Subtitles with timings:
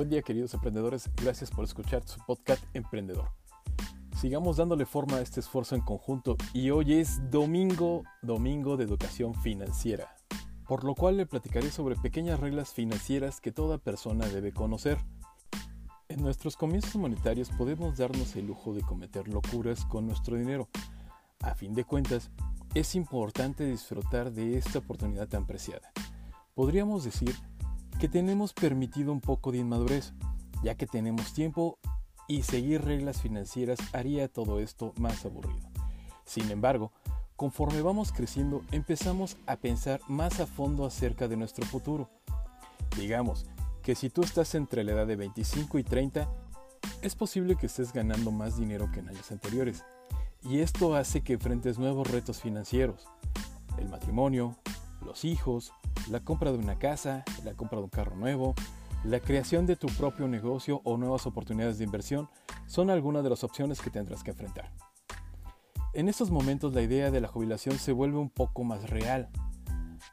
[0.00, 3.32] Buen día queridos emprendedores, gracias por escuchar su podcast Emprendedor.
[4.18, 9.34] Sigamos dándole forma a este esfuerzo en conjunto y hoy es domingo, domingo de educación
[9.34, 10.16] financiera,
[10.66, 14.96] por lo cual le platicaré sobre pequeñas reglas financieras que toda persona debe conocer.
[16.08, 20.70] En nuestros comienzos monetarios podemos darnos el lujo de cometer locuras con nuestro dinero.
[21.40, 22.30] A fin de cuentas,
[22.72, 25.92] es importante disfrutar de esta oportunidad tan preciada.
[26.54, 27.34] Podríamos decir
[28.00, 30.14] que tenemos permitido un poco de inmadurez,
[30.62, 31.78] ya que tenemos tiempo
[32.26, 35.68] y seguir reglas financieras haría todo esto más aburrido.
[36.24, 36.92] Sin embargo,
[37.36, 42.08] conforme vamos creciendo empezamos a pensar más a fondo acerca de nuestro futuro.
[42.96, 43.44] Digamos
[43.82, 46.26] que si tú estás entre la edad de 25 y 30,
[47.02, 49.84] es posible que estés ganando más dinero que en años anteriores,
[50.42, 53.06] y esto hace que enfrentes nuevos retos financieros,
[53.76, 54.56] el matrimonio,
[55.04, 55.74] los hijos,
[56.08, 58.54] la compra de una casa, la compra de un carro nuevo,
[59.04, 62.28] la creación de tu propio negocio o nuevas oportunidades de inversión
[62.66, 64.70] son algunas de las opciones que tendrás que enfrentar.
[65.92, 69.28] En estos momentos la idea de la jubilación se vuelve un poco más real.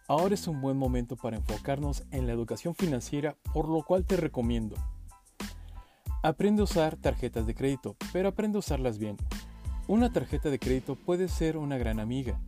[0.08, 4.16] Ahora es un buen momento para enfocarnos en la educación financiera, por lo cual te
[4.16, 4.76] recomiendo.
[6.24, 9.18] Aprende a usar tarjetas de crédito, pero aprende a usarlas bien.
[9.88, 12.40] Una tarjeta de crédito puede ser una gran amiga,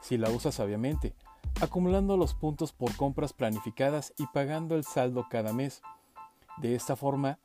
[0.00, 1.14] si la usas sabiamente,
[1.60, 5.82] acumulando los puntos por compras planificadas y pagando el saldo cada mes.
[6.58, 7.38] De esta forma,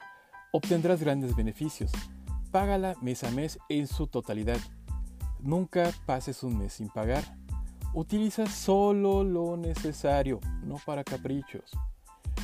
[0.51, 1.91] obtendrás grandes beneficios.
[2.51, 4.59] Págala mes a mes en su totalidad.
[5.39, 7.23] Nunca pases un mes sin pagar.
[7.93, 11.71] Utiliza solo lo necesario, no para caprichos.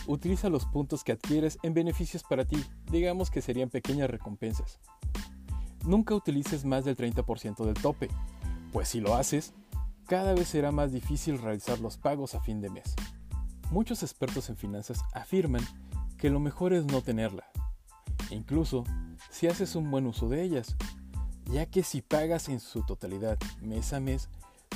[0.08, 4.80] Utiliza los puntos que adquieres en beneficios para ti, digamos que serían pequeñas recompensas.
[5.86, 8.10] Nunca utilices más del 30% del tope,
[8.72, 9.54] pues si lo haces,
[10.12, 12.96] cada vez será más difícil realizar los pagos a fin de mes.
[13.70, 15.66] Muchos expertos en finanzas afirman
[16.18, 17.46] que lo mejor es no tenerla,
[18.30, 18.84] incluso
[19.30, 20.76] si haces un buen uso de ellas,
[21.46, 24.28] ya que si pagas en su totalidad mes a mes,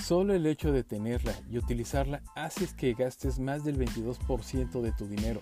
[0.01, 5.05] solo el hecho de tenerla y utilizarla hace que gastes más del 22% de tu
[5.05, 5.41] dinero,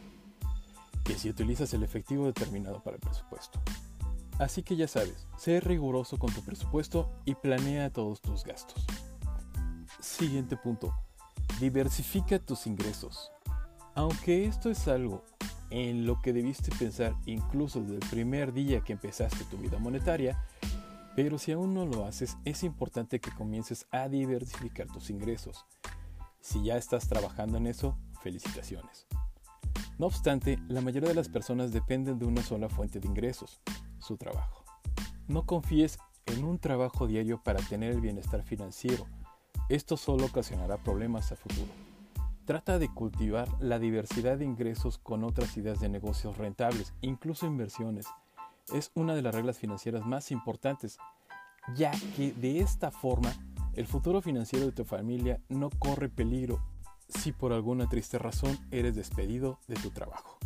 [1.03, 3.61] que si utilizas el efectivo determinado para el presupuesto.
[4.39, 8.83] Así que ya sabes, sé riguroso con tu presupuesto y planea todos tus gastos.
[10.03, 10.93] Siguiente punto.
[11.61, 13.31] Diversifica tus ingresos.
[13.95, 15.23] Aunque esto es algo
[15.69, 20.43] en lo que debiste pensar incluso desde el primer día que empezaste tu vida monetaria,
[21.15, 25.65] pero si aún no lo haces, es importante que comiences a diversificar tus ingresos.
[26.41, 29.07] Si ya estás trabajando en eso, felicitaciones.
[29.97, 33.61] No obstante, la mayoría de las personas dependen de una sola fuente de ingresos,
[33.99, 34.65] su trabajo.
[35.29, 39.07] No confíes en un trabajo diario para tener el bienestar financiero,
[39.69, 41.71] esto solo ocasionará problemas a futuro.
[42.45, 48.05] Trata de cultivar la diversidad de ingresos con otras ideas de negocios rentables, incluso inversiones.
[48.73, 50.97] Es una de las reglas financieras más importantes,
[51.75, 53.33] ya que de esta forma
[53.73, 56.59] el futuro financiero de tu familia no corre peligro
[57.07, 60.37] si por alguna triste razón eres despedido de tu trabajo.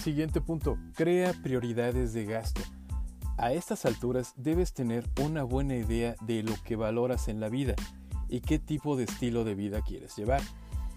[0.00, 2.60] Siguiente punto, crea prioridades de gasto.
[3.38, 7.74] A estas alturas debes tener una buena idea de lo que valoras en la vida
[8.32, 10.40] y qué tipo de estilo de vida quieres llevar.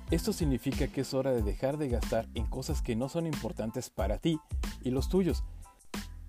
[0.10, 3.90] Esto significa que es hora de dejar de gastar en cosas que no son importantes
[3.90, 4.40] para ti
[4.82, 5.44] y los tuyos.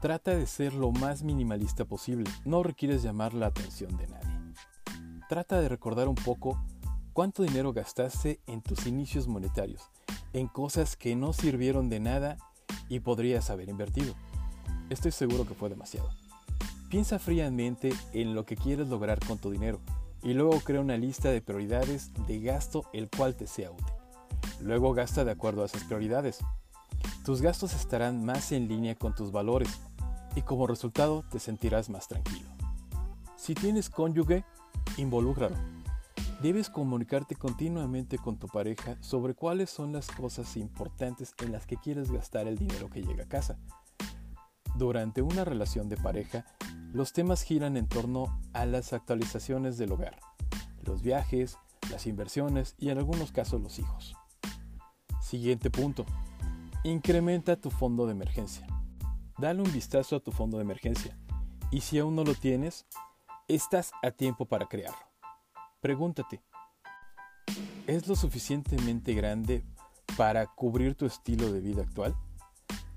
[0.00, 4.55] Trata de ser lo más minimalista posible, no requieres llamar la atención de nadie.
[5.28, 6.61] Trata de recordar un poco
[7.12, 9.83] cuánto dinero gastaste en tus inicios monetarios,
[10.33, 12.37] en cosas que no sirvieron de nada
[12.89, 14.15] y podrías haber invertido.
[14.91, 16.11] Estoy seguro que fue demasiado.
[16.91, 19.81] Piensa fríamente en lo que quieres lograr con tu dinero
[20.22, 23.87] y luego crea una lista de prioridades de gasto el cual te sea útil.
[24.60, 26.38] Luego gasta de acuerdo a esas prioridades.
[27.25, 29.69] Tus gastos estarán más en línea con tus valores
[30.34, 32.49] y como resultado te sentirás más tranquilo.
[33.37, 34.44] Si tienes cónyuge,
[34.97, 35.56] involúcralo.
[36.43, 41.77] Debes comunicarte continuamente con tu pareja sobre cuáles son las cosas importantes en las que
[41.77, 43.59] quieres gastar el dinero que llega a casa.
[44.77, 46.45] Durante una relación de pareja,
[46.97, 50.19] los temas giran en torno a las actualizaciones del hogar,
[50.83, 51.59] los viajes,
[51.91, 54.16] las inversiones y en algunos casos los hijos.
[55.21, 56.07] Siguiente punto.
[56.84, 58.66] Incrementa tu fondo de emergencia.
[59.37, 61.19] Dale un vistazo a tu fondo de emergencia
[61.71, 62.87] y si aún no lo tienes,
[63.47, 65.07] estás a tiempo para crearlo.
[65.83, 66.41] Pregúntate,
[67.87, 69.66] ¿es lo suficientemente grande
[70.16, 72.16] para cubrir tu estilo de vida actual?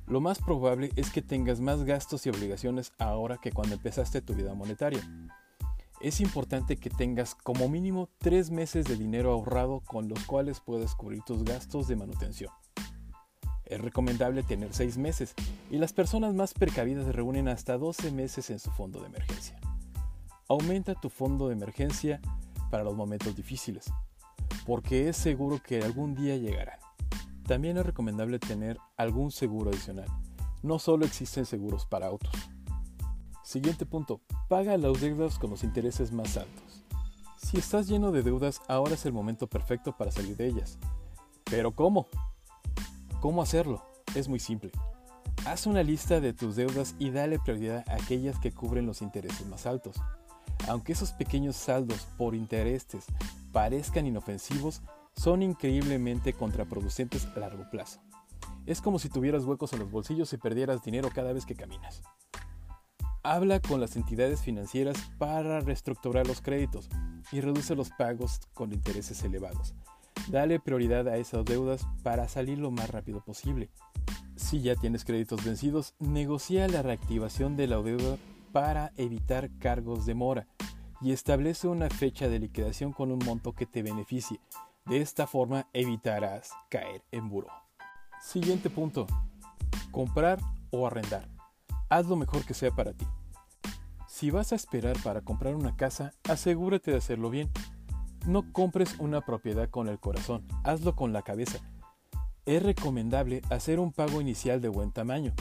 [0.09, 4.33] Lo más probable es que tengas más gastos y obligaciones ahora que cuando empezaste tu
[4.33, 5.01] vida monetaria.
[6.01, 10.95] Es importante que tengas como mínimo tres meses de dinero ahorrado con los cuales puedas
[10.95, 12.51] cubrir tus gastos de manutención.
[13.65, 15.35] Es recomendable tener 6 meses
[15.69, 19.59] y las personas más precavidas reúnen hasta 12 meses en su fondo de emergencia.
[20.47, 22.19] Aumenta tu fondo de emergencia
[22.71, 23.91] para los momentos difíciles,
[24.65, 26.88] porque es seguro que algún día llegarán.
[27.49, 30.05] También es recomendable tener algún seguro adicional.
[30.61, 32.29] No solo existen seguros para autos.
[33.43, 34.21] Siguiente punto.
[34.47, 36.85] Paga las deudas con los intereses más altos.
[37.37, 40.77] Si estás lleno de deudas, ahora es el momento perfecto para salir de ellas.
[41.45, 42.05] Pero ¿cómo?
[43.19, 43.83] ¿Cómo hacerlo?
[44.13, 44.69] Es muy simple.
[45.47, 49.47] Haz una lista de tus deudas y dale prioridad a aquellas que cubren los intereses
[49.47, 49.95] más altos.
[50.67, 53.05] Aunque esos pequeños saldos por intereses
[53.51, 54.83] parezcan inofensivos,
[55.15, 58.01] son increíblemente contraproducentes a largo plazo.
[58.65, 62.01] Es como si tuvieras huecos en los bolsillos y perdieras dinero cada vez que caminas.
[63.23, 66.89] Habla con las entidades financieras para reestructurar los créditos
[67.31, 69.75] y reduce los pagos con intereses elevados.
[70.29, 73.69] Dale prioridad a esas deudas para salir lo más rápido posible.
[74.35, 78.17] Si ya tienes créditos vencidos, negocia la reactivación de la deuda
[78.51, 80.47] para evitar cargos de mora
[81.01, 84.39] y establece una fecha de liquidación con un monto que te beneficie.
[84.89, 87.47] De esta forma evitarás caer en buró.
[88.21, 89.07] Siguiente punto.
[89.91, 90.39] Comprar
[90.71, 91.39] o arrendar
[91.89, 93.05] haz lo mejor que sea para ti.
[94.07, 97.49] Si vas a esperar para comprar una casa, asegúrate de hacerlo bien.
[98.25, 101.59] No compres una propiedad con el corazón, hazlo con la cabeza.
[102.45, 105.33] Es recomendable hacer un pago inicial de buen tamaño.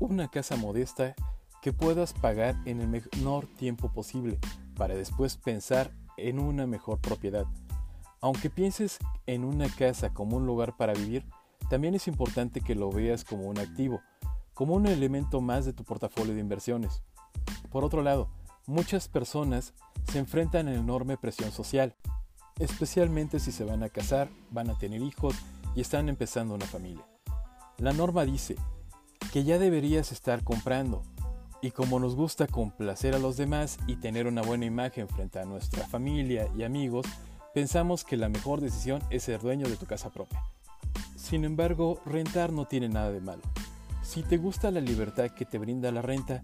[0.00, 1.14] Una casa modesta
[1.60, 4.38] que puedas pagar en el menor tiempo posible
[4.76, 7.46] para después pensar en una mejor propiedad.
[8.22, 11.26] Aunque pienses en una casa como un lugar para vivir,
[11.68, 14.00] también es importante que lo veas como un activo
[14.54, 17.02] como un elemento más de tu portafolio de inversiones.
[17.70, 18.28] Por otro lado,
[18.66, 19.74] muchas personas
[20.10, 21.94] se enfrentan a enorme presión social,
[22.58, 25.34] especialmente si se van a casar, van a tener hijos
[25.74, 27.04] y están empezando una familia.
[27.78, 28.56] La norma dice
[29.32, 31.02] que ya deberías estar comprando,
[31.62, 35.44] y como nos gusta complacer a los demás y tener una buena imagen frente a
[35.44, 37.06] nuestra familia y amigos,
[37.54, 40.42] pensamos que la mejor decisión es ser dueño de tu casa propia.
[41.16, 43.42] Sin embargo, rentar no tiene nada de malo.
[44.02, 46.42] Si te gusta la libertad que te brinda la renta,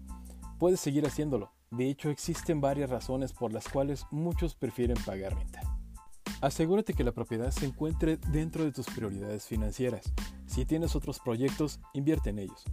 [0.57, 1.51] puedes seguir haciéndolo.
[1.71, 5.61] De hecho, existen varias razones por las cuales muchos prefieren pagar renta.
[6.41, 10.11] Asegúrate que la propiedad se encuentre dentro de tus prioridades financieras.
[10.47, 12.63] Si tienes otros proyectos, invierte en ellos.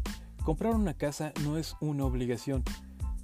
[0.45, 2.63] Comprar una casa no es una obligación,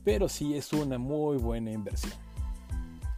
[0.04, 2.12] pero sí es una muy buena inversión.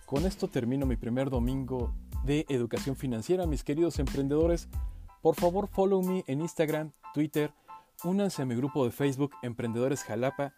[0.06, 4.68] Con esto termino mi primer domingo de educación financiera, mis queridos emprendedores.
[5.22, 7.52] Por favor, follow me en Instagram, Twitter,
[8.02, 10.52] Únanse a mi grupo de Facebook Emprendedores Jalapa,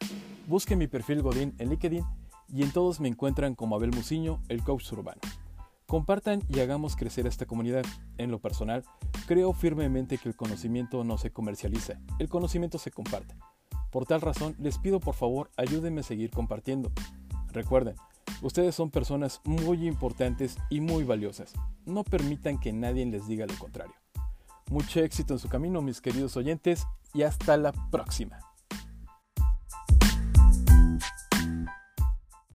[0.49, 2.05] busquen mi perfil Godín en LinkedIn
[2.49, 5.21] y en todos me encuentran como Abel Muciño, el coach urbano.
[5.87, 7.85] Compartan y hagamos crecer esta comunidad.
[8.19, 8.83] En lo personal,
[9.29, 13.37] creo firmemente que el conocimiento no se comercializa, el conocimiento se comparte.
[13.93, 16.91] Por tal razón, les pido por favor ayúdenme a seguir compartiendo.
[17.53, 17.95] Recuerden,
[18.43, 21.53] ustedes son personas muy importantes y muy valiosas.
[21.85, 23.95] No permitan que nadie les diga lo contrario.
[24.71, 26.85] Mucho éxito en su camino, mis queridos oyentes,
[27.15, 28.46] y hasta la próxima.